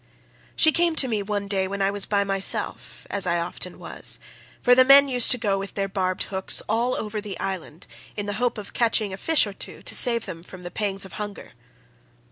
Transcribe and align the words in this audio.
"She 0.55 0.71
came 0.71 0.95
to 0.95 1.07
me 1.07 1.21
one 1.21 1.47
day 1.47 1.67
when 1.67 1.79
I 1.79 1.91
was 1.91 2.07
by 2.07 2.23
myself, 2.23 3.05
as 3.11 3.27
I 3.27 3.37
often 3.39 3.77
was, 3.77 4.17
for 4.63 4.73
the 4.73 4.83
men 4.83 5.07
used 5.07 5.29
to 5.29 5.37
go 5.37 5.59
with 5.59 5.75
their 5.75 5.87
barbed 5.87 6.23
hooks, 6.23 6.59
all 6.67 6.95
over 6.95 7.21
the 7.21 7.39
island 7.39 7.85
in 8.17 8.25
the 8.25 8.33
hope 8.41 8.57
of 8.57 8.73
catching 8.73 9.13
a 9.13 9.17
fish 9.17 9.45
or 9.45 9.53
two 9.53 9.83
to 9.83 9.93
save 9.93 10.25
them 10.25 10.41
from 10.41 10.63
the 10.63 10.71
pangs 10.71 11.05
of 11.05 11.13
hunger. 11.21 11.51